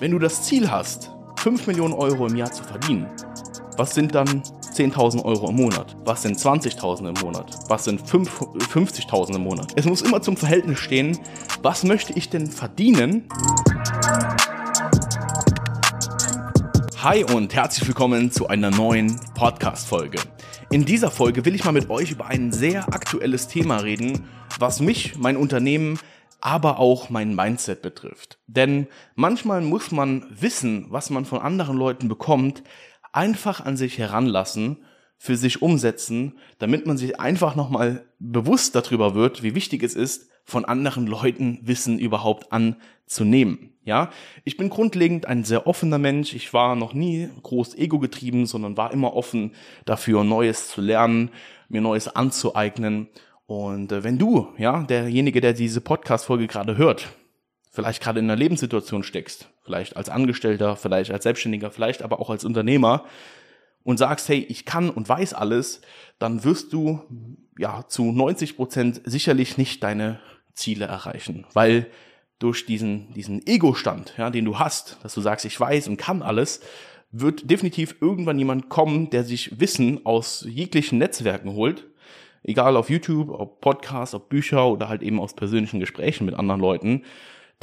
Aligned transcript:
Wenn 0.00 0.10
du 0.10 0.18
das 0.18 0.42
Ziel 0.42 0.68
hast, 0.72 1.12
5 1.38 1.68
Millionen 1.68 1.94
Euro 1.94 2.26
im 2.26 2.34
Jahr 2.34 2.50
zu 2.50 2.64
verdienen, 2.64 3.06
was 3.76 3.94
sind 3.94 4.12
dann 4.12 4.26
10.000 4.26 5.24
Euro 5.24 5.50
im 5.50 5.54
Monat? 5.54 5.96
Was 6.04 6.22
sind 6.22 6.36
20.000 6.36 7.10
im 7.10 7.14
Monat? 7.24 7.56
Was 7.68 7.84
sind 7.84 8.02
50.000 8.02 9.36
im 9.36 9.42
Monat? 9.42 9.72
Es 9.76 9.84
muss 9.84 10.02
immer 10.02 10.20
zum 10.20 10.36
Verhältnis 10.36 10.80
stehen, 10.80 11.16
was 11.62 11.84
möchte 11.84 12.12
ich 12.14 12.28
denn 12.28 12.48
verdienen? 12.48 13.28
Hi 17.00 17.22
und 17.22 17.54
herzlich 17.54 17.86
willkommen 17.86 18.32
zu 18.32 18.48
einer 18.48 18.72
neuen 18.72 19.20
Podcast-Folge. 19.34 20.18
In 20.70 20.84
dieser 20.84 21.12
Folge 21.12 21.44
will 21.44 21.54
ich 21.54 21.64
mal 21.64 21.70
mit 21.70 21.88
euch 21.88 22.10
über 22.10 22.26
ein 22.26 22.50
sehr 22.50 22.92
aktuelles 22.92 23.46
Thema 23.46 23.76
reden, 23.76 24.24
was 24.58 24.80
mich, 24.80 25.16
mein 25.18 25.36
Unternehmen, 25.36 26.00
aber 26.44 26.78
auch 26.78 27.08
mein 27.08 27.34
Mindset 27.34 27.80
betrifft. 27.80 28.38
Denn 28.46 28.86
manchmal 29.14 29.62
muss 29.62 29.90
man 29.90 30.26
wissen, 30.28 30.86
was 30.90 31.08
man 31.08 31.24
von 31.24 31.40
anderen 31.40 31.78
Leuten 31.78 32.06
bekommt, 32.06 32.62
einfach 33.12 33.64
an 33.64 33.78
sich 33.78 33.96
heranlassen, 33.96 34.84
für 35.16 35.38
sich 35.38 35.62
umsetzen, 35.62 36.38
damit 36.58 36.86
man 36.86 36.98
sich 36.98 37.18
einfach 37.18 37.56
nochmal 37.56 38.04
bewusst 38.18 38.74
darüber 38.74 39.14
wird, 39.14 39.42
wie 39.42 39.54
wichtig 39.54 39.82
es 39.82 39.94
ist, 39.94 40.28
von 40.44 40.66
anderen 40.66 41.06
Leuten 41.06 41.60
Wissen 41.62 41.98
überhaupt 41.98 42.52
anzunehmen. 42.52 43.70
Ja, 43.82 44.10
ich 44.44 44.58
bin 44.58 44.68
grundlegend 44.68 45.24
ein 45.24 45.44
sehr 45.44 45.66
offener 45.66 45.98
Mensch. 45.98 46.34
Ich 46.34 46.52
war 46.52 46.76
noch 46.76 46.92
nie 46.92 47.30
groß 47.42 47.74
ego 47.78 47.98
getrieben, 47.98 48.44
sondern 48.44 48.76
war 48.76 48.92
immer 48.92 49.14
offen 49.14 49.52
dafür, 49.86 50.24
Neues 50.24 50.68
zu 50.68 50.82
lernen, 50.82 51.30
mir 51.70 51.80
Neues 51.80 52.08
anzueignen 52.08 53.08
und 53.46 53.92
äh, 53.92 54.04
wenn 54.04 54.18
du, 54.18 54.48
ja, 54.56 54.82
derjenige, 54.82 55.40
der 55.40 55.52
diese 55.52 55.80
Podcast-Folge 55.80 56.46
gerade 56.46 56.76
hört, 56.76 57.08
vielleicht 57.70 58.02
gerade 58.02 58.20
in 58.20 58.26
einer 58.26 58.36
Lebenssituation 58.36 59.02
steckst, 59.02 59.48
vielleicht 59.64 59.96
als 59.96 60.08
Angestellter, 60.08 60.76
vielleicht 60.76 61.10
als 61.10 61.24
Selbstständiger, 61.24 61.70
vielleicht 61.70 62.02
aber 62.02 62.20
auch 62.20 62.30
als 62.30 62.44
Unternehmer 62.44 63.04
und 63.82 63.98
sagst, 63.98 64.28
hey, 64.28 64.38
ich 64.48 64.64
kann 64.64 64.88
und 64.88 65.08
weiß 65.08 65.34
alles, 65.34 65.82
dann 66.18 66.44
wirst 66.44 66.72
du 66.72 67.00
ja 67.58 67.84
zu 67.88 68.12
90 68.12 68.56
Prozent 68.56 69.02
sicherlich 69.04 69.58
nicht 69.58 69.82
deine 69.82 70.20
Ziele 70.54 70.86
erreichen, 70.86 71.46
weil 71.52 71.86
durch 72.38 72.66
diesen, 72.66 73.12
diesen 73.12 73.46
Ego-Stand, 73.46 74.14
ja, 74.16 74.30
den 74.30 74.44
du 74.44 74.58
hast, 74.58 74.98
dass 75.02 75.14
du 75.14 75.20
sagst, 75.20 75.44
ich 75.44 75.58
weiß 75.58 75.88
und 75.88 75.96
kann 75.96 76.22
alles, 76.22 76.60
wird 77.10 77.48
definitiv 77.50 77.96
irgendwann 78.00 78.38
jemand 78.38 78.68
kommen, 78.68 79.10
der 79.10 79.24
sich 79.24 79.60
Wissen 79.60 80.04
aus 80.04 80.44
jeglichen 80.48 80.98
Netzwerken 80.98 81.52
holt 81.52 81.86
egal 82.44 82.76
auf 82.76 82.90
YouTube, 82.90 83.30
ob 83.30 83.60
Podcasts, 83.60 84.14
ob 84.14 84.28
Bücher 84.28 84.66
oder 84.68 84.88
halt 84.88 85.02
eben 85.02 85.18
aus 85.18 85.34
persönlichen 85.34 85.80
Gesprächen 85.80 86.24
mit 86.24 86.34
anderen 86.34 86.60
Leuten, 86.60 87.02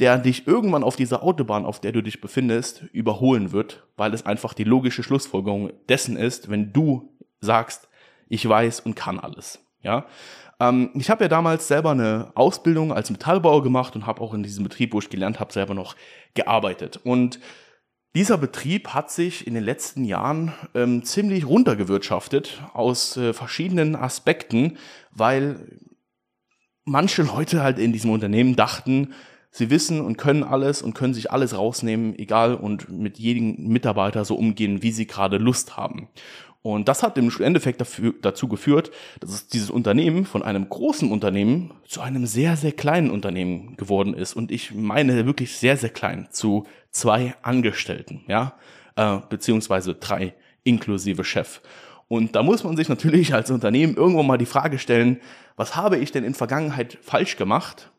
der 0.00 0.18
dich 0.18 0.46
irgendwann 0.46 0.84
auf 0.84 0.96
dieser 0.96 1.22
Autobahn, 1.22 1.64
auf 1.64 1.80
der 1.80 1.92
du 1.92 2.02
dich 2.02 2.20
befindest, 2.20 2.84
überholen 2.92 3.52
wird, 3.52 3.86
weil 3.96 4.12
es 4.12 4.26
einfach 4.26 4.54
die 4.54 4.64
logische 4.64 5.02
Schlussfolgerung 5.02 5.70
dessen 5.88 6.16
ist, 6.16 6.50
wenn 6.50 6.72
du 6.72 7.10
sagst, 7.40 7.88
ich 8.28 8.48
weiß 8.48 8.80
und 8.80 8.96
kann 8.96 9.18
alles. 9.18 9.60
Ja, 9.82 10.06
ähm, 10.60 10.90
ich 10.94 11.10
habe 11.10 11.24
ja 11.24 11.28
damals 11.28 11.68
selber 11.68 11.90
eine 11.90 12.30
Ausbildung 12.34 12.92
als 12.92 13.10
Metallbauer 13.10 13.62
gemacht 13.62 13.96
und 13.96 14.06
habe 14.06 14.20
auch 14.20 14.32
in 14.32 14.42
diesem 14.42 14.64
Betrieb, 14.64 14.92
wo 14.92 14.98
ich 14.98 15.10
gelernt 15.10 15.40
habe, 15.40 15.52
selber 15.52 15.74
noch 15.74 15.96
gearbeitet. 16.34 17.00
Und 17.02 17.40
dieser 18.14 18.36
Betrieb 18.36 18.88
hat 18.88 19.10
sich 19.10 19.46
in 19.46 19.54
den 19.54 19.64
letzten 19.64 20.04
Jahren 20.04 20.52
ähm, 20.74 21.02
ziemlich 21.04 21.46
runtergewirtschaftet 21.46 22.62
aus 22.74 23.16
äh, 23.16 23.32
verschiedenen 23.32 23.96
Aspekten, 23.96 24.76
weil 25.10 25.78
manche 26.84 27.22
Leute 27.22 27.62
halt 27.62 27.78
in 27.78 27.92
diesem 27.92 28.10
Unternehmen 28.10 28.54
dachten, 28.54 29.14
sie 29.50 29.70
wissen 29.70 30.00
und 30.00 30.18
können 30.18 30.42
alles 30.42 30.82
und 30.82 30.94
können 30.94 31.14
sich 31.14 31.30
alles 31.30 31.56
rausnehmen, 31.56 32.18
egal 32.18 32.54
und 32.54 32.90
mit 32.90 33.18
jedem 33.18 33.68
Mitarbeiter 33.68 34.24
so 34.24 34.34
umgehen, 34.34 34.82
wie 34.82 34.92
sie 34.92 35.06
gerade 35.06 35.38
Lust 35.38 35.76
haben. 35.76 36.08
Und 36.62 36.86
das 36.86 37.02
hat 37.02 37.18
im 37.18 37.30
Endeffekt 37.40 37.80
dafür, 37.80 38.14
dazu 38.22 38.46
geführt, 38.46 38.92
dass 39.18 39.30
es 39.30 39.48
dieses 39.48 39.68
Unternehmen 39.68 40.24
von 40.24 40.44
einem 40.44 40.68
großen 40.68 41.10
Unternehmen 41.10 41.74
zu 41.86 42.00
einem 42.00 42.24
sehr, 42.24 42.56
sehr 42.56 42.70
kleinen 42.70 43.10
Unternehmen 43.10 43.76
geworden 43.76 44.14
ist. 44.14 44.34
Und 44.34 44.52
ich 44.52 44.72
meine 44.72 45.26
wirklich 45.26 45.56
sehr, 45.56 45.76
sehr 45.76 45.90
klein, 45.90 46.28
zu 46.30 46.66
zwei 46.92 47.34
Angestellten, 47.42 48.22
ja, 48.28 48.54
äh, 48.94 49.18
beziehungsweise 49.28 49.94
drei 49.94 50.34
inklusive 50.62 51.24
Chef. 51.24 51.60
Und 52.06 52.36
da 52.36 52.44
muss 52.44 52.62
man 52.62 52.76
sich 52.76 52.88
natürlich 52.88 53.34
als 53.34 53.50
Unternehmen 53.50 53.96
irgendwo 53.96 54.22
mal 54.22 54.38
die 54.38 54.46
Frage 54.46 54.78
stellen, 54.78 55.20
was 55.56 55.74
habe 55.74 55.96
ich 55.98 56.12
denn 56.12 56.24
in 56.24 56.34
Vergangenheit 56.34 56.98
falsch 57.02 57.36
gemacht, 57.36 57.90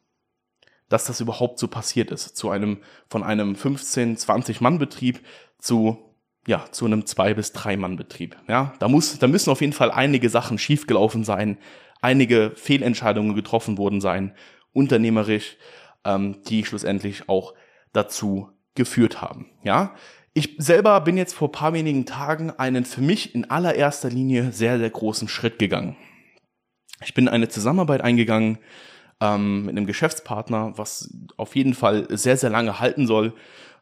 dass 0.88 1.06
das 1.06 1.20
überhaupt 1.20 1.60
so 1.60 1.68
passiert 1.68 2.12
ist, 2.12 2.38
zu 2.38 2.50
einem, 2.50 2.78
von 3.10 3.24
einem 3.24 3.56
15, 3.56 4.16
20 4.16 4.62
Mann 4.62 4.78
Betrieb 4.78 5.20
zu 5.58 6.13
ja, 6.48 6.66
zu 6.72 6.86
einem 6.86 7.06
zwei 7.06 7.34
bis 7.34 7.52
drei 7.52 7.78
Mann 7.78 7.96
Betrieb. 7.96 8.36
Ja, 8.48 8.74
da 8.80 8.88
muss, 8.88 9.18
da 9.20 9.28
müssen 9.28 9.50
auf 9.50 9.62
jeden 9.62 9.74
Fall 9.74 9.92
einige 9.92 10.30
Sachen 10.30 10.58
schiefgelaufen 10.58 11.24
sein, 11.24 11.58
einige 12.02 12.52
Fehlentscheidungen 12.56 13.36
getroffen 13.36 13.78
worden 13.78 14.02
sein, 14.02 14.36
unternehmerisch, 14.74 15.58
ähm, 16.04 16.42
die 16.48 16.66
schlussendlich 16.66 17.30
auch 17.30 17.54
dazu 17.94 18.50
geführt 18.76 19.22
haben. 19.22 19.52
Ja, 19.64 19.96
ich 20.34 20.56
selber 20.58 21.00
bin 21.02 21.16
jetzt 21.16 21.34
vor 21.34 21.52
paar 21.52 21.74
wenigen 21.74 22.06
Tagen 22.06 22.50
einen 22.52 22.86
für 22.86 23.02
mich 23.02 23.36
in 23.36 23.50
allererster 23.50 24.10
Linie 24.10 24.52
sehr, 24.52 24.80
sehr 24.80 24.90
großen 24.90 25.28
Schritt 25.28 25.60
gegangen. 25.60 25.96
Ich 27.06 27.14
bin 27.14 27.28
eine 27.28 27.50
Zusammenarbeit 27.50 28.02
eingegangen 28.02 28.58
ähm, 29.20 29.66
mit 29.66 29.78
einem 29.78 29.86
Geschäftspartner, 29.86 30.74
was 30.76 31.14
auf 31.38 31.56
jeden 31.56 31.74
Fall 31.74 32.08
sehr, 32.10 32.38
sehr 32.38 32.50
lange 32.50 32.80
halten 32.80 33.08
soll. 33.08 33.34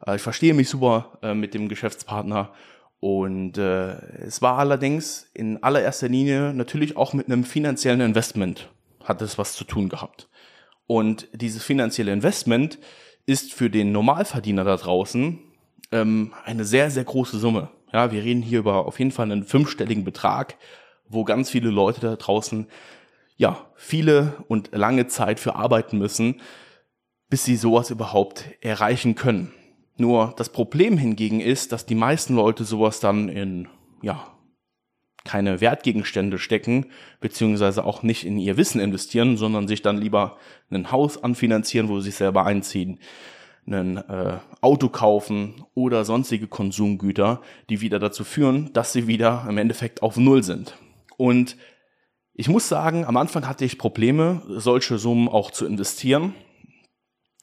Äh, 0.06 0.18
ich 0.18 0.22
verstehe 0.22 0.54
mich 0.54 0.70
super 0.70 1.18
äh, 1.22 1.34
mit 1.34 1.54
dem 1.54 1.70
Geschäftspartner. 1.70 2.52
Und 3.00 3.58
äh, 3.58 3.94
es 4.26 4.42
war 4.42 4.60
allerdings 4.60 5.30
in 5.34 5.64
allererster 5.64 6.08
Linie 6.08 6.54
natürlich 6.54 6.98
auch 6.98 7.14
mit 7.14 7.26
einem 7.26 7.44
finanziellen 7.44 8.02
Investment 8.02 8.70
hat 9.04 9.22
es 9.22 9.38
was 9.38 9.54
zu 9.54 9.64
tun 9.64 9.90
gehabt. 9.90 10.30
Und 10.88 11.28
dieses 11.34 11.64
finanzielle 11.64 12.14
Investment 12.14 12.80
ist 13.26 13.54
für 13.54 13.70
den 13.70 13.92
Normalverdiener 13.92 14.64
da 14.64 14.78
draußen 14.78 15.40
ähm, 15.92 16.34
eine 16.46 16.66
sehr, 16.66 16.92
sehr 16.92 17.04
große 17.04 17.40
Summe. 17.40 17.70
Ja, 17.94 18.12
wir 18.12 18.24
reden 18.24 18.42
hier 18.42 18.60
über 18.60 18.86
auf 18.86 19.00
jeden 19.00 19.12
Fall 19.12 19.32
einen 19.32 19.44
fünfstelligen 19.44 20.04
Betrag, 20.04 20.58
wo 21.08 21.24
ganz 21.24 21.50
viele 21.50 21.70
Leute 21.70 22.02
da 22.02 22.16
draußen 22.16 22.68
ja 23.42 23.66
viele 23.76 24.36
und 24.48 24.70
lange 24.72 25.08
Zeit 25.08 25.40
für 25.40 25.56
arbeiten 25.56 25.98
müssen, 25.98 26.40
bis 27.28 27.44
sie 27.44 27.56
sowas 27.56 27.90
überhaupt 27.90 28.46
erreichen 28.62 29.16
können. 29.16 29.52
Nur 29.98 30.34
das 30.38 30.50
Problem 30.50 30.96
hingegen 30.96 31.42
ist, 31.42 31.72
dass 31.72 31.88
die 31.88 31.96
meisten 31.96 32.36
Leute 32.36 32.66
sowas 32.66 33.00
dann 33.00 33.30
in, 33.30 33.68
ja, 34.04 34.28
keine 35.24 35.60
Wertgegenstände 35.60 36.38
stecken, 36.38 36.86
beziehungsweise 37.20 37.84
auch 37.84 38.04
nicht 38.04 38.26
in 38.26 38.38
ihr 38.38 38.58
Wissen 38.58 38.80
investieren, 38.80 39.38
sondern 39.38 39.68
sich 39.68 39.82
dann 39.82 39.98
lieber 39.98 40.38
ein 40.70 40.92
Haus 40.92 41.24
anfinanzieren, 41.24 41.90
wo 41.90 42.00
sie 42.00 42.10
sich 42.10 42.16
selber 42.16 42.46
einziehen, 42.46 43.00
ein 43.66 43.98
äh, 43.98 44.38
Auto 44.62 44.90
kaufen 44.90 45.64
oder 45.74 46.06
sonstige 46.06 46.48
Konsumgüter, 46.48 47.42
die 47.70 47.82
wieder 47.82 47.98
dazu 47.98 48.24
führen, 48.24 48.72
dass 48.74 48.94
sie 48.94 49.08
wieder 49.08 49.46
im 49.50 49.58
Endeffekt 49.58 50.04
auf 50.04 50.18
Null 50.18 50.44
sind. 50.44 50.76
Und 51.18 51.56
ich 52.34 52.48
muss 52.48 52.68
sagen, 52.68 53.06
am 53.06 53.18
Anfang 53.18 53.48
hatte 53.48 53.66
ich 53.66 53.78
Probleme, 53.78 54.42
solche 54.48 54.98
Summen 54.98 55.28
auch 55.28 55.52
zu 55.52 55.66
investieren. 55.66 56.34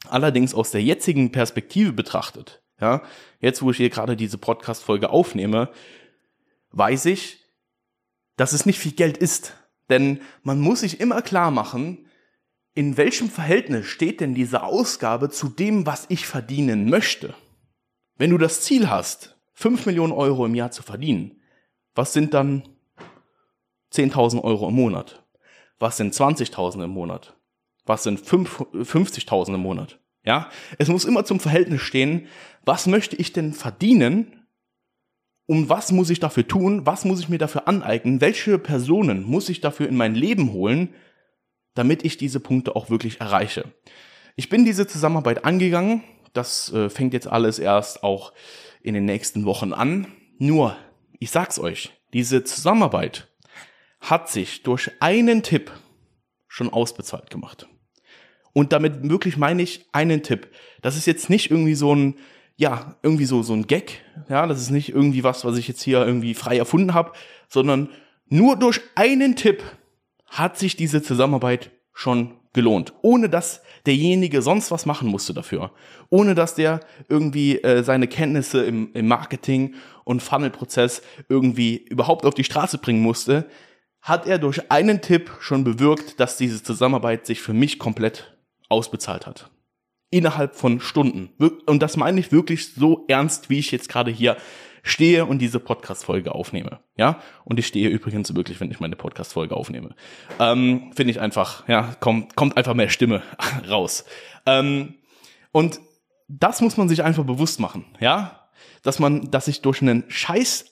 Allerdings 0.07 0.53
aus 0.53 0.71
der 0.71 0.81
jetzigen 0.81 1.31
Perspektive 1.31 1.93
betrachtet, 1.93 2.63
ja, 2.79 3.03
jetzt 3.39 3.61
wo 3.61 3.71
ich 3.71 3.77
hier 3.77 3.89
gerade 3.89 4.15
diese 4.15 4.37
Podcast-Folge 4.37 5.09
aufnehme, 5.09 5.69
weiß 6.71 7.05
ich, 7.05 7.39
dass 8.37 8.53
es 8.53 8.65
nicht 8.65 8.79
viel 8.79 8.93
Geld 8.93 9.17
ist. 9.17 9.53
Denn 9.89 10.21
man 10.43 10.59
muss 10.59 10.81
sich 10.81 10.99
immer 10.99 11.21
klar 11.21 11.51
machen, 11.51 12.05
in 12.73 12.95
welchem 12.95 13.29
Verhältnis 13.29 13.87
steht 13.87 14.21
denn 14.21 14.33
diese 14.33 14.63
Ausgabe 14.63 15.29
zu 15.29 15.49
dem, 15.49 15.85
was 15.85 16.05
ich 16.09 16.25
verdienen 16.25 16.89
möchte? 16.89 17.33
Wenn 18.15 18.29
du 18.29 18.37
das 18.37 18.61
Ziel 18.61 18.89
hast, 18.89 19.37
5 19.53 19.85
Millionen 19.85 20.13
Euro 20.13 20.45
im 20.45 20.55
Jahr 20.55 20.71
zu 20.71 20.83
verdienen, 20.83 21.41
was 21.95 22.13
sind 22.13 22.33
dann 22.33 22.63
10.000 23.93 24.43
Euro 24.43 24.69
im 24.69 24.75
Monat? 24.75 25.23
Was 25.79 25.97
sind 25.97 26.13
20.000 26.13 26.83
im 26.83 26.91
Monat? 26.91 27.35
Was 27.85 28.03
sind 28.03 28.19
50.000 28.19 29.55
im 29.55 29.61
Monat? 29.61 29.99
Ja, 30.23 30.49
es 30.77 30.89
muss 30.89 31.05
immer 31.05 31.23
zum 31.25 31.39
Verhältnis 31.39 31.81
stehen, 31.81 32.27
was 32.65 32.87
möchte 32.87 33.15
ich 33.15 33.33
denn 33.33 33.53
verdienen 33.53 34.45
und 35.45 35.69
was 35.69 35.91
muss 35.91 36.09
ich 36.09 36.19
dafür 36.19 36.47
tun, 36.47 36.85
was 36.85 37.05
muss 37.05 37.19
ich 37.19 37.29
mir 37.29 37.37
dafür 37.37 37.67
aneignen, 37.67 38.21
welche 38.21 38.59
Personen 38.59 39.23
muss 39.23 39.49
ich 39.49 39.61
dafür 39.61 39.87
in 39.87 39.95
mein 39.95 40.13
Leben 40.13 40.51
holen, 40.51 40.93
damit 41.73 42.03
ich 42.03 42.17
diese 42.17 42.39
Punkte 42.39 42.75
auch 42.75 42.89
wirklich 42.89 43.21
erreiche. 43.21 43.73
Ich 44.35 44.49
bin 44.49 44.65
diese 44.65 44.85
Zusammenarbeit 44.85 45.45
angegangen, 45.45 46.03
das 46.33 46.71
äh, 46.73 46.89
fängt 46.89 47.13
jetzt 47.13 47.27
alles 47.27 47.57
erst 47.57 48.03
auch 48.03 48.33
in 48.83 48.93
den 48.93 49.05
nächsten 49.05 49.45
Wochen 49.45 49.73
an. 49.73 50.07
Nur, 50.37 50.75
ich 51.19 51.31
sag's 51.31 51.57
euch, 51.57 51.91
diese 52.13 52.43
Zusammenarbeit 52.43 53.28
hat 53.99 54.29
sich 54.29 54.63
durch 54.63 54.91
einen 54.99 55.43
Tipp 55.43 55.71
schon 56.47 56.69
ausbezahlt 56.69 57.29
gemacht. 57.29 57.67
Und 58.53 58.73
damit 58.73 59.07
wirklich 59.07 59.37
meine 59.37 59.61
ich 59.61 59.85
einen 59.91 60.23
Tipp. 60.23 60.47
Das 60.81 60.97
ist 60.97 61.05
jetzt 61.05 61.29
nicht 61.29 61.51
irgendwie 61.51 61.75
so 61.75 61.93
ein, 61.93 62.15
ja, 62.57 62.95
irgendwie 63.03 63.25
so, 63.25 63.43
so 63.43 63.53
ein 63.53 63.67
Gag. 63.67 64.01
Ja, 64.27 64.47
das 64.47 64.61
ist 64.61 64.69
nicht 64.69 64.89
irgendwie 64.89 65.23
was, 65.23 65.45
was 65.45 65.57
ich 65.57 65.67
jetzt 65.67 65.81
hier 65.81 66.05
irgendwie 66.05 66.33
frei 66.33 66.57
erfunden 66.57 66.93
habe, 66.93 67.13
sondern 67.47 67.89
nur 68.27 68.55
durch 68.55 68.81
einen 68.95 69.35
Tipp 69.35 69.63
hat 70.25 70.57
sich 70.57 70.75
diese 70.75 71.01
Zusammenarbeit 71.01 71.71
schon 71.93 72.39
gelohnt, 72.53 72.93
ohne 73.01 73.29
dass 73.29 73.61
derjenige 73.85 74.41
sonst 74.41 74.71
was 74.71 74.85
machen 74.85 75.07
musste 75.07 75.33
dafür, 75.33 75.71
ohne 76.09 76.33
dass 76.33 76.55
der 76.55 76.79
irgendwie 77.07 77.61
äh, 77.61 77.83
seine 77.83 78.07
Kenntnisse 78.07 78.63
im, 78.63 78.91
im 78.93 79.07
Marketing 79.07 79.75
und 80.03 80.23
Funnel-Prozess 80.23 81.01
irgendwie 81.27 81.77
überhaupt 81.89 82.25
auf 82.25 82.33
die 82.33 82.43
Straße 82.43 82.79
bringen 82.79 83.01
musste, 83.01 83.45
hat 84.01 84.25
er 84.25 84.39
durch 84.39 84.71
einen 84.71 85.01
Tipp 85.01 85.31
schon 85.39 85.63
bewirkt, 85.63 86.19
dass 86.19 86.37
diese 86.37 86.63
Zusammenarbeit 86.63 87.25
sich 87.25 87.41
für 87.41 87.53
mich 87.53 87.79
komplett 87.79 88.35
ausbezahlt 88.69 89.27
hat. 89.27 89.49
Innerhalb 90.11 90.55
von 90.55 90.79
Stunden. 90.79 91.29
Und 91.65 91.83
das 91.83 91.97
meine 91.97 92.19
ich 92.19 92.31
wirklich 92.31 92.73
so 92.73 93.05
ernst, 93.07 93.49
wie 93.49 93.59
ich 93.59 93.71
jetzt 93.71 93.89
gerade 93.89 94.09
hier 94.09 94.37
stehe 94.81 95.25
und 95.25 95.39
diese 95.39 95.59
Podcast-Folge 95.59 96.33
aufnehme. 96.33 96.79
Ja, 96.97 97.21
und 97.43 97.59
ich 97.59 97.67
stehe 97.67 97.89
übrigens 97.89 98.33
wirklich, 98.33 98.59
wenn 98.59 98.71
ich 98.71 98.79
meine 98.79 98.95
Podcast-Folge 98.95 99.55
aufnehme. 99.55 99.95
Ähm, 100.39 100.91
Finde 100.95 101.11
ich 101.11 101.19
einfach, 101.19 101.67
ja, 101.67 101.95
kommt, 101.99 102.35
kommt 102.35 102.57
einfach 102.57 102.73
mehr 102.73 102.89
Stimme 102.89 103.21
raus. 103.69 104.05
Ähm, 104.45 104.95
und 105.51 105.79
das 106.27 106.61
muss 106.61 106.77
man 106.77 106.89
sich 106.89 107.03
einfach 107.03 107.23
bewusst 107.23 107.59
machen, 107.59 107.85
ja, 107.99 108.49
dass 108.83 108.99
man, 108.99 109.31
dass 109.31 109.47
ich 109.47 109.61
durch 109.61 109.81
einen 109.81 110.05
Scheiß, 110.09 110.65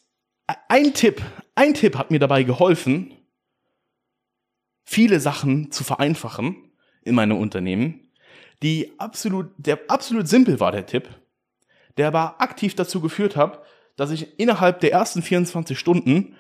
ein 0.69 0.93
Tipp, 0.93 1.21
ein 1.55 1.73
Tipp 1.73 1.97
hat 1.97 2.11
mir 2.11 2.19
dabei 2.19 2.43
geholfen, 2.43 3.13
viele 4.87 5.19
Sachen 5.19 5.69
zu 5.69 5.83
vereinfachen 5.83 6.55
in 7.03 7.13
meinem 7.13 7.37
Unternehmen, 7.37 8.09
die 8.63 8.93
absolut, 8.97 9.51
der 9.57 9.79
absolut 9.89 10.29
simpel 10.29 10.61
war, 10.61 10.71
der 10.71 10.85
Tipp, 10.85 11.09
der 11.97 12.07
aber 12.07 12.41
aktiv 12.41 12.73
dazu 12.73 13.01
geführt 13.01 13.35
hat, 13.35 13.61
dass 13.97 14.11
ich 14.11 14.39
innerhalb 14.39 14.79
der 14.79 14.93
ersten 14.93 15.21
24 15.21 15.77
Stunden 15.77 16.35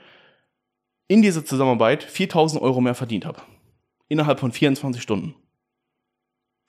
in 1.09 1.21
dieser 1.21 1.45
Zusammenarbeit 1.45 2.03
4000 2.03 2.61
Euro 2.61 2.79
mehr 2.79 2.95
verdient 2.95 3.25
habe. 3.25 3.41
Innerhalb 4.07 4.39
von 4.39 4.53
24 4.53 5.03
Stunden. 5.03 5.35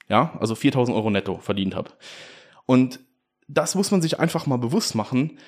Ja, 0.09 0.37
also 0.41 0.57
4000 0.57 0.97
Euro 0.97 1.11
netto 1.11 1.39
verdient 1.39 1.77
habe. 1.77 1.93
Und 2.67 2.99
das 3.47 3.77
muss 3.77 3.93
man 3.93 4.03
sich 4.03 4.19
einfach 4.19 4.47
mal 4.47 4.59
bewusst 4.59 4.97
machen, 4.97 5.39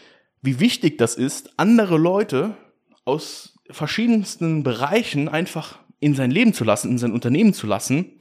wie 0.43 0.61
wichtig 0.61 0.97
das 0.97 1.17
ist, 1.17 1.59
andere 1.59 1.99
Leute 1.99 2.57
aus 3.05 3.59
verschiedensten 3.69 4.63
Bereichen 4.63 5.29
einfach 5.29 5.81
in 6.01 6.15
sein 6.15 6.31
Leben 6.31 6.53
zu 6.53 6.65
lassen, 6.65 6.91
in 6.91 6.99
sein 6.99 7.13
Unternehmen 7.13 7.55
zu 7.55 7.67
lassen, 7.67 8.19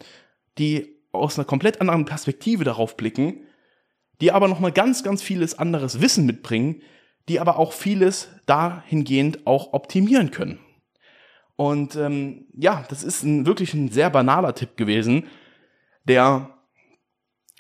die 0.58 0.98
aus 1.12 1.38
einer 1.38 1.46
komplett 1.46 1.82
anderen 1.82 2.06
Perspektive 2.06 2.64
darauf 2.64 2.98
blicken, 2.98 3.42
die 4.22 4.32
aber 4.32 4.48
nochmal 4.48 4.72
ganz, 4.72 5.04
ganz 5.04 5.22
vieles 5.22 5.58
anderes 5.58 6.02
Wissen 6.02 6.26
mitbringen, 6.26 6.82
die 7.30 7.40
aber 7.40 7.58
auch 7.58 7.74
vieles 7.74 8.28
dahingehend 8.46 9.48
auch 9.48 9.74
optimieren 9.74 10.32
können. 10.32 10.60
Und 11.56 11.96
ähm, 11.96 12.48
ja, 12.54 12.86
das 12.90 13.04
ist 13.04 13.24
ein, 13.24 13.46
wirklich 13.46 13.74
ein 13.74 13.90
sehr 13.90 14.10
banaler 14.10 14.56
Tipp 14.56 14.78
gewesen, 14.78 15.28
der 16.06 16.58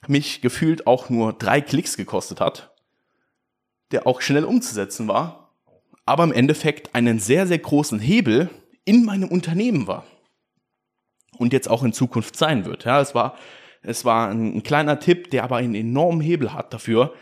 mich 0.07 0.41
gefühlt 0.41 0.87
auch 0.87 1.09
nur 1.09 1.33
drei 1.33 1.61
Klicks 1.61 1.97
gekostet 1.97 2.39
hat, 2.39 2.73
der 3.91 4.07
auch 4.07 4.21
schnell 4.21 4.45
umzusetzen 4.45 5.07
war, 5.07 5.53
aber 6.05 6.23
im 6.23 6.31
Endeffekt 6.31 6.95
einen 6.95 7.19
sehr, 7.19 7.45
sehr 7.45 7.59
großen 7.59 7.99
Hebel 7.99 8.49
in 8.85 9.05
meinem 9.05 9.29
Unternehmen 9.29 9.87
war 9.87 10.05
und 11.37 11.53
jetzt 11.53 11.69
auch 11.69 11.83
in 11.83 11.93
Zukunft 11.93 12.35
sein 12.35 12.65
wird. 12.65 12.85
Ja, 12.85 13.01
es 13.01 13.15
war, 13.15 13.37
es 13.81 14.05
war 14.05 14.29
ein, 14.29 14.57
ein 14.57 14.63
kleiner 14.63 14.99
Tipp, 14.99 15.29
der 15.31 15.43
aber 15.43 15.57
einen 15.57 15.75
enormen 15.75 16.21
Hebel 16.21 16.53
hat 16.53 16.73
dafür, 16.73 17.13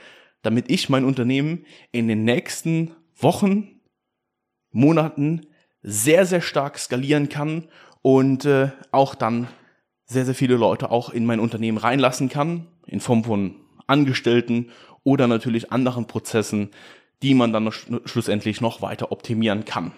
damit 0.41 0.69
ich 0.71 0.89
mein 0.89 1.05
Unternehmen 1.05 1.65
in 1.91 2.07
den 2.07 2.23
nächsten 2.23 2.91
Wochen, 3.15 3.81
Monaten 4.71 5.47
sehr, 5.81 6.25
sehr 6.25 6.41
stark 6.41 6.77
skalieren 6.77 7.29
kann 7.29 7.67
und 8.01 8.45
äh, 8.45 8.71
auch 8.91 9.15
dann 9.15 9.47
sehr, 10.05 10.25
sehr 10.25 10.35
viele 10.35 10.55
Leute 10.55 10.91
auch 10.91 11.09
in 11.09 11.25
mein 11.25 11.39
Unternehmen 11.39 11.77
reinlassen 11.77 12.29
kann, 12.29 12.67
in 12.85 12.99
Form 12.99 13.23
von 13.23 13.55
Angestellten 13.87 14.71
oder 15.03 15.27
natürlich 15.27 15.71
anderen 15.71 16.07
Prozessen, 16.07 16.71
die 17.21 17.33
man 17.33 17.51
dann 17.53 17.65
noch, 17.65 17.73
schlussendlich 18.05 18.61
noch 18.61 18.81
weiter 18.81 19.11
optimieren 19.11 19.65
kann. 19.65 19.91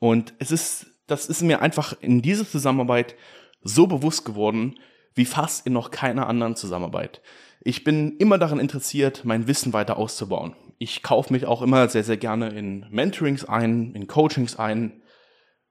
Und 0.00 0.34
es 0.38 0.50
ist, 0.50 0.91
das 1.06 1.26
ist 1.26 1.42
mir 1.42 1.62
einfach 1.62 1.94
in 2.00 2.22
dieser 2.22 2.48
Zusammenarbeit 2.48 3.16
so 3.62 3.86
bewusst 3.86 4.24
geworden, 4.24 4.78
wie 5.14 5.24
fast 5.24 5.66
in 5.66 5.72
noch 5.72 5.90
keiner 5.90 6.26
anderen 6.26 6.56
Zusammenarbeit. 6.56 7.20
Ich 7.60 7.84
bin 7.84 8.16
immer 8.16 8.38
daran 8.38 8.58
interessiert, 8.58 9.24
mein 9.24 9.46
Wissen 9.46 9.72
weiter 9.72 9.96
auszubauen. 9.96 10.56
Ich 10.78 11.02
kaufe 11.02 11.32
mich 11.32 11.46
auch 11.46 11.62
immer 11.62 11.88
sehr, 11.88 12.02
sehr 12.02 12.16
gerne 12.16 12.48
in 12.48 12.86
Mentorings 12.90 13.44
ein, 13.44 13.94
in 13.94 14.08
Coachings 14.08 14.56
ein, 14.56 15.02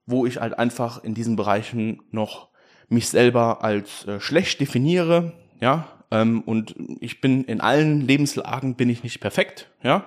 wo 0.06 0.26
ich 0.26 0.40
halt 0.40 0.58
einfach 0.58 1.04
in 1.04 1.14
diesen 1.14 1.36
Bereichen 1.36 2.02
noch 2.12 2.50
mich 2.88 3.10
selber 3.10 3.64
als 3.64 4.06
äh, 4.06 4.20
schlecht 4.20 4.60
definiere, 4.60 5.34
ja, 5.60 5.88
ähm, 6.12 6.42
und 6.42 6.76
ich 7.00 7.22
bin 7.22 7.46
in 7.46 7.62
allen 7.62 8.02
Lebenslagen 8.02 8.76
bin 8.76 8.90
ich 8.90 9.04
nicht 9.04 9.22
perfekt, 9.22 9.72
ja, 9.82 10.06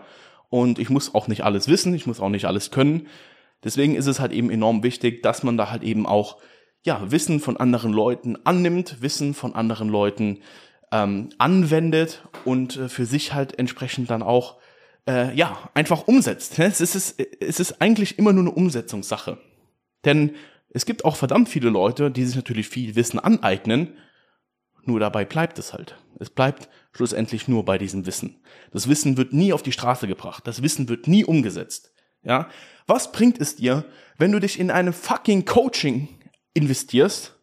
und 0.51 0.79
ich 0.79 0.91
muss 0.91 1.15
auch 1.15 1.27
nicht 1.29 1.45
alles 1.45 1.69
wissen, 1.69 1.95
ich 1.95 2.07
muss 2.07 2.21
auch 2.21 2.29
nicht 2.29 2.45
alles 2.45 2.71
können. 2.71 3.09
Deswegen 3.65 3.97
ist 3.97 4.07
es 4.07 4.21
halt 4.21 4.33
eben 4.33 4.51
enorm 4.51 4.83
wichtig, 4.83 5.23
dass 5.23 5.43
man 5.43 5.57
da 5.57 5.71
halt 5.71 5.83
eben 5.83 6.07
auch 6.07 6.39
ja, 6.83 7.11
Wissen 7.11 7.41
von 7.41 7.57
anderen 7.57 7.93
Leuten 7.93 8.37
annimmt, 8.45 9.01
Wissen 9.01 9.35
von 9.35 9.55
anderen 9.55 9.89
Leuten 9.89 10.41
ähm, 10.93 11.31
anwendet 11.39 12.23
und 12.45 12.77
äh, 12.77 12.89
für 12.89 13.07
sich 13.07 13.33
halt 13.33 13.59
entsprechend 13.59 14.11
dann 14.11 14.23
auch 14.23 14.59
äh, 15.09 15.35
ja 15.35 15.71
einfach 15.73 16.07
umsetzt. 16.07 16.59
Ne? 16.59 16.67
Es 16.67 16.81
ist, 16.81 17.19
es 17.41 17.61
ist 17.61 17.81
eigentlich 17.81 18.19
immer 18.19 18.33
nur 18.33 18.45
eine 18.45 18.53
Umsetzungssache. 18.53 19.39
Denn 20.05 20.35
es 20.71 20.85
gibt 20.85 21.05
auch 21.05 21.17
verdammt 21.17 21.49
viele 21.49 21.71
Leute, 21.71 22.11
die 22.11 22.25
sich 22.25 22.37
natürlich 22.37 22.69
viel 22.69 22.95
Wissen 22.97 23.19
aneignen, 23.19 23.97
nur 24.85 25.01
dabei 25.01 25.25
bleibt 25.25 25.59
es 25.59 25.73
halt. 25.73 25.97
Es 26.19 26.29
bleibt 26.29 26.69
schlussendlich 26.93 27.49
nur 27.49 27.65
bei 27.65 27.79
diesem 27.79 28.05
Wissen. 28.05 28.43
Das 28.73 28.89
Wissen 28.89 29.17
wird 29.17 29.33
nie 29.33 29.53
auf 29.53 29.63
die 29.63 29.73
Straße 29.73 30.07
gebracht. 30.07 30.47
Das 30.47 30.63
Wissen 30.63 30.89
wird 30.91 31.09
nie 31.09 31.25
umgesetzt. 31.25 31.94
Ja? 32.25 32.49
Was 32.87 33.13
bringt 33.13 33.41
es 33.41 33.57
dir, 33.57 33.85
wenn 34.19 34.33
du 34.33 34.41
dich 34.41 34.59
in 34.59 34.71
eine 34.71 34.93
fucking 34.93 35.45
Coaching 35.45 36.09
investierst, 36.53 37.35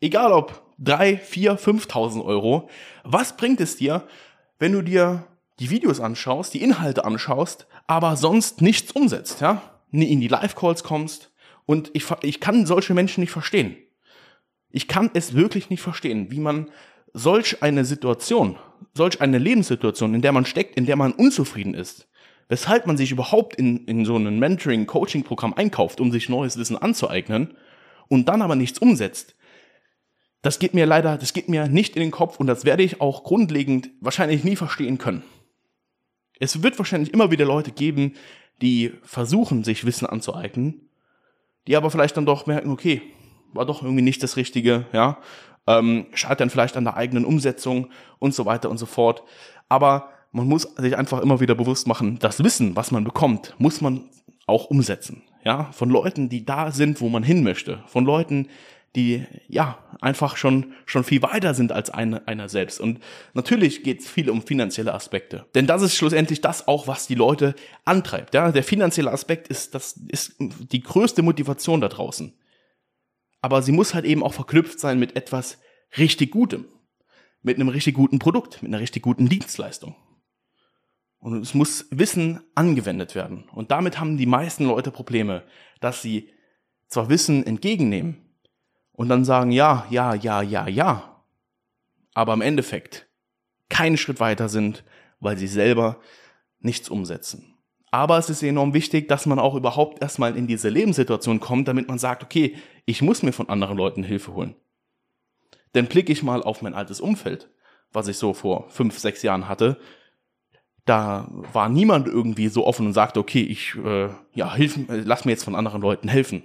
egal 0.00 0.32
ob 0.32 0.62
drei, 0.78 1.16
vier, 1.16 1.58
5.000 1.58 2.24
Euro, 2.24 2.68
was 3.04 3.36
bringt 3.36 3.60
es 3.60 3.76
dir, 3.76 4.06
wenn 4.58 4.72
du 4.72 4.82
dir 4.82 5.26
die 5.58 5.70
Videos 5.70 6.00
anschaust, 6.00 6.54
die 6.54 6.62
Inhalte 6.62 7.04
anschaust, 7.04 7.66
aber 7.86 8.16
sonst 8.16 8.62
nichts 8.62 8.92
umsetzt, 8.92 9.40
ja? 9.40 9.62
In 9.90 10.20
die 10.20 10.28
Live-Calls 10.28 10.84
kommst 10.84 11.32
und 11.66 11.90
ich, 11.92 12.04
ich 12.22 12.40
kann 12.40 12.64
solche 12.66 12.94
Menschen 12.94 13.20
nicht 13.20 13.30
verstehen. 13.30 13.76
Ich 14.70 14.88
kann 14.88 15.10
es 15.12 15.34
wirklich 15.34 15.68
nicht 15.68 15.82
verstehen, 15.82 16.30
wie 16.30 16.40
man 16.40 16.70
solch 17.12 17.62
eine 17.62 17.84
Situation, 17.84 18.56
solch 18.94 19.20
eine 19.20 19.38
Lebenssituation, 19.38 20.14
in 20.14 20.22
der 20.22 20.32
man 20.32 20.46
steckt, 20.46 20.76
in 20.76 20.86
der 20.86 20.96
man 20.96 21.12
unzufrieden 21.12 21.74
ist, 21.74 22.08
weshalb 22.52 22.86
man 22.86 22.98
sich 22.98 23.10
überhaupt 23.10 23.56
in, 23.56 23.86
in 23.86 24.04
so 24.04 24.14
ein 24.14 24.38
Mentoring, 24.38 24.84
Coaching-Programm 24.84 25.54
einkauft, 25.54 26.02
um 26.02 26.12
sich 26.12 26.28
neues 26.28 26.58
Wissen 26.58 26.76
anzueignen 26.76 27.56
und 28.08 28.28
dann 28.28 28.42
aber 28.42 28.56
nichts 28.56 28.78
umsetzt, 28.78 29.34
das 30.42 30.58
geht 30.58 30.74
mir 30.74 30.84
leider, 30.84 31.16
das 31.16 31.32
geht 31.32 31.48
mir 31.48 31.66
nicht 31.66 31.96
in 31.96 32.02
den 32.02 32.10
Kopf 32.10 32.38
und 32.38 32.48
das 32.48 32.66
werde 32.66 32.82
ich 32.82 33.00
auch 33.00 33.24
grundlegend 33.24 33.88
wahrscheinlich 34.02 34.44
nie 34.44 34.56
verstehen 34.56 34.98
können. 34.98 35.22
Es 36.40 36.62
wird 36.62 36.76
wahrscheinlich 36.76 37.14
immer 37.14 37.30
wieder 37.30 37.46
Leute 37.46 37.70
geben, 37.70 38.16
die 38.60 38.92
versuchen, 39.02 39.64
sich 39.64 39.86
Wissen 39.86 40.04
anzueignen, 40.04 40.90
die 41.66 41.74
aber 41.74 41.90
vielleicht 41.90 42.18
dann 42.18 42.26
doch 42.26 42.44
merken, 42.44 42.70
okay, 42.70 43.00
war 43.54 43.64
doch 43.64 43.82
irgendwie 43.82 44.02
nicht 44.02 44.22
das 44.22 44.36
Richtige, 44.36 44.84
ja, 44.92 45.16
ähm, 45.66 46.04
scheitern 46.12 46.50
vielleicht 46.50 46.76
an 46.76 46.84
der 46.84 46.98
eigenen 46.98 47.24
Umsetzung 47.24 47.88
und 48.18 48.34
so 48.34 48.44
weiter 48.44 48.68
und 48.68 48.76
so 48.76 48.84
fort. 48.84 49.22
Aber 49.70 50.11
man 50.32 50.48
muss 50.48 50.62
sich 50.76 50.96
einfach 50.96 51.20
immer 51.20 51.40
wieder 51.40 51.54
bewusst 51.54 51.86
machen, 51.86 52.18
das 52.18 52.42
Wissen, 52.42 52.74
was 52.74 52.90
man 52.90 53.04
bekommt, 53.04 53.54
muss 53.58 53.80
man 53.80 54.08
auch 54.46 54.66
umsetzen. 54.66 55.22
Ja, 55.44 55.70
von 55.72 55.90
Leuten, 55.90 56.28
die 56.28 56.44
da 56.44 56.70
sind, 56.70 57.00
wo 57.00 57.08
man 57.08 57.22
hin 57.22 57.42
möchte, 57.42 57.82
von 57.86 58.04
Leuten, 58.04 58.48
die 58.94 59.24
ja 59.48 59.78
einfach 60.00 60.36
schon 60.36 60.74
schon 60.84 61.02
viel 61.04 61.22
weiter 61.22 61.54
sind 61.54 61.72
als 61.72 61.90
eine, 61.90 62.28
einer 62.28 62.48
selbst. 62.48 62.80
Und 62.80 63.00
natürlich 63.34 63.82
geht 63.82 64.00
es 64.00 64.08
viel 64.08 64.30
um 64.30 64.42
finanzielle 64.42 64.94
Aspekte, 64.94 65.46
denn 65.54 65.66
das 65.66 65.82
ist 65.82 65.96
schlussendlich 65.96 66.40
das 66.40 66.68
auch, 66.68 66.86
was 66.86 67.06
die 67.06 67.14
Leute 67.14 67.54
antreibt. 67.84 68.34
Ja, 68.34 68.52
der 68.52 68.64
finanzielle 68.64 69.10
Aspekt 69.10 69.48
ist 69.48 69.74
das 69.74 69.94
ist 70.08 70.34
die 70.38 70.82
größte 70.82 71.22
Motivation 71.22 71.80
da 71.80 71.88
draußen. 71.88 72.34
Aber 73.40 73.62
sie 73.62 73.72
muss 73.72 73.94
halt 73.94 74.04
eben 74.04 74.22
auch 74.22 74.34
verknüpft 74.34 74.78
sein 74.78 74.98
mit 74.98 75.16
etwas 75.16 75.58
richtig 75.98 76.30
Gutem, 76.30 76.66
mit 77.42 77.56
einem 77.56 77.68
richtig 77.68 77.94
guten 77.94 78.20
Produkt, 78.20 78.62
mit 78.62 78.70
einer 78.70 78.80
richtig 78.80 79.02
guten 79.02 79.28
Dienstleistung. 79.28 79.96
Und 81.22 81.40
es 81.40 81.54
muss 81.54 81.86
Wissen 81.90 82.40
angewendet 82.56 83.14
werden. 83.14 83.44
Und 83.54 83.70
damit 83.70 84.00
haben 84.00 84.16
die 84.16 84.26
meisten 84.26 84.64
Leute 84.64 84.90
Probleme, 84.90 85.44
dass 85.78 86.02
sie 86.02 86.30
zwar 86.88 87.08
Wissen 87.10 87.46
entgegennehmen 87.46 88.16
und 88.90 89.08
dann 89.08 89.24
sagen, 89.24 89.52
ja, 89.52 89.86
ja, 89.88 90.14
ja, 90.14 90.42
ja, 90.42 90.66
ja, 90.66 91.22
aber 92.12 92.34
im 92.34 92.40
Endeffekt 92.40 93.06
keinen 93.68 93.96
Schritt 93.96 94.18
weiter 94.18 94.48
sind, 94.48 94.82
weil 95.20 95.38
sie 95.38 95.46
selber 95.46 96.00
nichts 96.58 96.88
umsetzen. 96.88 97.54
Aber 97.92 98.18
es 98.18 98.28
ist 98.28 98.42
enorm 98.42 98.74
wichtig, 98.74 99.06
dass 99.06 99.24
man 99.24 99.38
auch 99.38 99.54
überhaupt 99.54 100.02
erstmal 100.02 100.36
in 100.36 100.48
diese 100.48 100.70
Lebenssituation 100.70 101.38
kommt, 101.38 101.68
damit 101.68 101.86
man 101.86 102.00
sagt, 102.00 102.24
okay, 102.24 102.56
ich 102.84 103.00
muss 103.00 103.22
mir 103.22 103.32
von 103.32 103.48
anderen 103.48 103.78
Leuten 103.78 104.02
Hilfe 104.02 104.34
holen. 104.34 104.56
Denn 105.76 105.86
blicke 105.86 106.10
ich 106.10 106.24
mal 106.24 106.42
auf 106.42 106.62
mein 106.62 106.74
altes 106.74 107.00
Umfeld, 107.00 107.48
was 107.92 108.08
ich 108.08 108.16
so 108.16 108.34
vor 108.34 108.68
fünf, 108.70 108.98
sechs 108.98 109.22
Jahren 109.22 109.48
hatte, 109.48 109.78
da 110.84 111.28
war 111.30 111.68
niemand 111.68 112.08
irgendwie 112.08 112.48
so 112.48 112.66
offen 112.66 112.86
und 112.86 112.92
sagte, 112.92 113.20
okay, 113.20 113.42
ich 113.42 113.76
äh, 113.76 114.08
ja, 114.34 114.54
hilf, 114.54 114.76
äh, 114.88 114.96
lass 114.96 115.24
mir 115.24 115.32
jetzt 115.32 115.44
von 115.44 115.54
anderen 115.54 115.80
Leuten 115.80 116.08
helfen. 116.08 116.42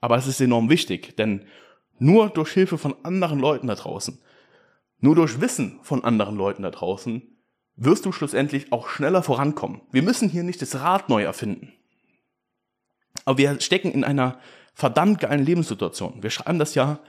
Aber 0.00 0.16
es 0.16 0.26
ist 0.26 0.40
enorm 0.40 0.70
wichtig, 0.70 1.16
denn 1.16 1.46
nur 1.98 2.28
durch 2.28 2.52
Hilfe 2.52 2.78
von 2.78 2.94
anderen 3.02 3.40
Leuten 3.40 3.66
da 3.66 3.74
draußen, 3.74 4.20
nur 4.98 5.14
durch 5.14 5.40
Wissen 5.40 5.80
von 5.82 6.04
anderen 6.04 6.36
Leuten 6.36 6.62
da 6.62 6.70
draußen, 6.70 7.22
wirst 7.76 8.06
du 8.06 8.12
schlussendlich 8.12 8.72
auch 8.72 8.88
schneller 8.88 9.22
vorankommen. 9.22 9.82
Wir 9.90 10.02
müssen 10.02 10.28
hier 10.28 10.42
nicht 10.42 10.62
das 10.62 10.76
Rad 10.76 11.08
neu 11.08 11.22
erfinden. 11.22 11.72
Aber 13.24 13.38
wir 13.38 13.60
stecken 13.60 13.90
in 13.90 14.04
einer 14.04 14.38
verdammt 14.74 15.20
geilen 15.20 15.44
Lebenssituation. 15.44 16.22
Wir 16.22 16.30
schreiben 16.30 16.58
das 16.58 16.74
Jahr 16.74 17.00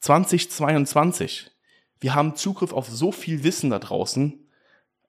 2022. 0.00 1.50
Wir 2.00 2.14
haben 2.14 2.34
Zugriff 2.34 2.72
auf 2.72 2.88
so 2.88 3.12
viel 3.12 3.44
Wissen 3.44 3.70
da 3.70 3.78
draußen. 3.78 4.49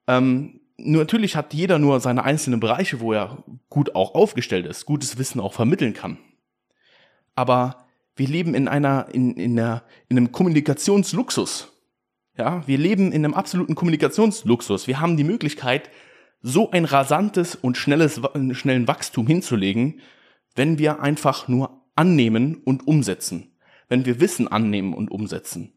Ähm, 0.06 0.60
natürlich 0.76 1.36
hat 1.36 1.54
jeder 1.54 1.78
nur 1.78 2.00
seine 2.00 2.24
einzelnen 2.24 2.60
Bereiche, 2.60 3.00
wo 3.00 3.12
er 3.12 3.44
gut 3.68 3.94
auch 3.94 4.14
aufgestellt 4.14 4.66
ist, 4.66 4.86
gutes 4.86 5.18
Wissen 5.18 5.40
auch 5.40 5.54
vermitteln 5.54 5.94
kann. 5.94 6.18
Aber 7.34 7.86
wir 8.16 8.28
leben 8.28 8.54
in 8.54 8.68
einer, 8.68 9.08
in, 9.12 9.34
in, 9.36 9.58
einer, 9.58 9.82
in 10.08 10.18
einem 10.18 10.32
Kommunikationsluxus. 10.32 11.68
Ja, 12.36 12.66
wir 12.66 12.78
leben 12.78 13.12
in 13.12 13.24
einem 13.24 13.34
absoluten 13.34 13.74
Kommunikationsluxus. 13.74 14.86
Wir 14.86 15.00
haben 15.00 15.16
die 15.16 15.24
Möglichkeit, 15.24 15.90
so 16.40 16.70
ein 16.70 16.84
rasantes 16.84 17.54
und 17.54 17.76
schnelles, 17.76 18.20
schnellen 18.52 18.88
Wachstum 18.88 19.26
hinzulegen, 19.26 20.00
wenn 20.54 20.78
wir 20.78 21.00
einfach 21.00 21.46
nur 21.48 21.82
annehmen 21.94 22.56
und 22.64 22.86
umsetzen. 22.86 23.52
Wenn 23.88 24.06
wir 24.06 24.20
Wissen 24.20 24.48
annehmen 24.48 24.94
und 24.94 25.10
umsetzen. 25.10 25.72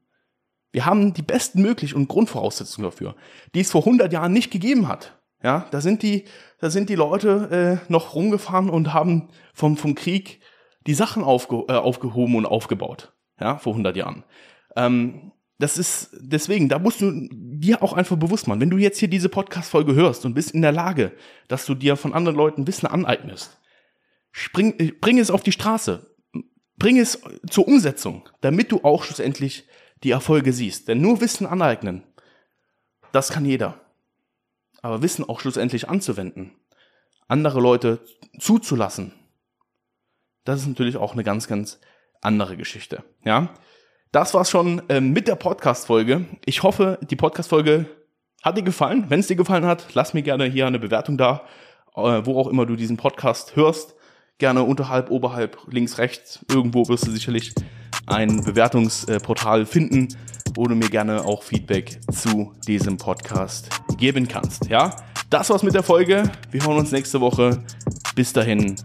Wir 0.76 0.86
haben 0.86 1.14
die 1.14 1.22
besten 1.22 1.62
möglichen 1.62 1.96
und 1.96 2.10
Grundvoraussetzungen 2.10 2.92
dafür, 2.92 3.16
die 3.54 3.62
es 3.62 3.72
vor 3.72 3.84
100 3.84 4.12
Jahren 4.12 4.34
nicht 4.34 4.52
gegeben 4.52 4.90
hat. 4.90 5.18
Ja, 5.42 5.70
da 5.72 5.80
sind 5.80 6.04
die, 6.04 6.26
da 6.60 6.70
sind 6.70 6.90
die 6.90 6.96
Leute 6.96 7.80
äh, 7.88 7.90
noch 7.90 8.14
rumgefahren 8.14 8.70
und 8.70 8.94
haben 8.94 9.30
vom, 9.54 9.78
vom 9.78 9.96
Krieg 9.96 10.42
die 10.86 10.94
Sachen 10.94 11.24
aufge, 11.24 11.64
äh, 11.70 11.78
aufgehoben 11.78 12.36
und 12.36 12.46
aufgebaut. 12.46 13.14
Ja, 13.40 13.58
vor 13.58 13.72
100 13.72 13.96
Jahren. 13.96 14.26
Ähm, 14.76 15.32
das 15.60 15.78
ist 15.78 16.10
deswegen, 16.20 16.68
da 16.68 16.78
musst 16.78 17.00
du 17.00 17.30
dir 17.32 17.82
auch 17.82 17.94
einfach 17.94 18.18
bewusst 18.18 18.50
machen, 18.50 18.60
wenn 18.60 18.70
du 18.70 18.78
jetzt 18.78 19.00
hier 19.00 19.08
diese 19.08 19.30
Podcast-Folge 19.30 19.96
hörst 19.96 20.26
und 20.26 20.34
bist 20.34 20.52
in 20.52 20.62
der 20.62 20.74
Lage, 20.74 21.14
dass 21.48 21.66
du 21.66 21.74
dir 21.74 21.96
von 21.96 22.14
anderen 22.14 22.36
Leuten 22.36 22.68
Wissen 22.68 22.88
aneignest, 22.88 23.62
spring, 24.34 24.76
äh, 24.78 24.92
bring 24.92 25.20
es 25.20 25.32
auf 25.32 25.42
die 25.42 25.54
Straße, 25.54 26.06
bring 26.78 27.00
es 27.00 27.22
zur 27.50 27.66
Umsetzung, 27.66 28.28
damit 28.42 28.74
du 28.74 28.84
auch 28.84 29.06
schlussendlich 29.06 29.70
die 30.06 30.12
Erfolge 30.12 30.54
siehst. 30.54 30.88
Denn 30.88 31.02
nur 31.02 31.20
Wissen 31.20 31.48
aneignen, 31.48 32.04
das 33.12 33.30
kann 33.30 33.44
jeder. 33.44 33.82
Aber 34.82 35.02
Wissen 35.02 35.28
auch 35.28 35.40
schlussendlich 35.40 35.90
anzuwenden, 35.90 36.52
andere 37.28 37.60
Leute 37.60 38.00
zuzulassen, 38.40 39.14
das 40.44 40.62
ist 40.62 40.68
natürlich 40.68 40.96
auch 40.96 41.14
eine 41.14 41.24
ganz, 41.24 41.48
ganz 41.48 41.80
andere 42.22 42.56
Geschichte. 42.56 43.04
Ja, 43.24 43.50
das 44.12 44.34
war's 44.36 44.52
schon 44.52 44.84
ähm, 44.90 45.12
mit 45.12 45.28
der 45.28 45.36
Podcast-Folge. 45.36 46.26
Ich 46.46 46.62
hoffe, 46.62 47.00
die 47.02 47.16
Podcast-Folge 47.16 47.88
hat 48.44 48.58
dir 48.58 48.64
gefallen. 48.64 49.06
Wenn 49.10 49.22
es 49.22 49.28
dir 49.28 49.36
gefallen 49.36 49.66
hat, 49.66 49.88
lass 49.96 50.14
mir 50.14 50.22
gerne 50.22 50.46
hier 50.46 50.68
eine 50.68 50.78
Bewertung 50.78 51.18
da, 51.18 51.42
äh, 51.96 52.22
wo 52.24 52.40
auch 52.40 52.48
immer 52.48 52.68
du 52.68 52.76
diesen 52.76 52.96
Podcast 52.96 53.56
hörst. 53.56 53.96
Gerne 54.38 54.64
unterhalb, 54.64 55.10
oberhalb, 55.10 55.58
links, 55.68 55.98
rechts. 55.98 56.46
Irgendwo 56.50 56.88
wirst 56.88 57.08
du 57.08 57.12
sicherlich 57.12 57.56
ein 58.06 58.44
Bewertungsportal 58.44 59.66
finden, 59.66 60.10
wo 60.56 60.66
du 60.68 60.76
mir 60.76 60.90
gerne 60.90 61.26
auch 61.26 61.44
Feedback 61.44 62.00
zu 62.12 62.54
diesem 62.68 62.98
Podcast 62.98 63.70
geben 63.98 64.28
kannst. 64.28 64.68
Ja, 64.68 64.96
das 65.30 65.50
war's 65.50 65.64
mit 65.64 65.74
der 65.74 65.84
Folge. 65.84 66.32
Wir 66.52 66.66
hören 66.66 66.78
uns 66.78 66.92
nächste 66.92 67.20
Woche. 67.22 67.64
Bis 68.16 68.32
dahin, 68.34 68.76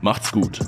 macht's 0.00 0.32
gut. 0.32 0.60